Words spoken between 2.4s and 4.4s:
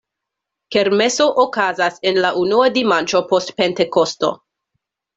unua dimanĉo post Pentekosto.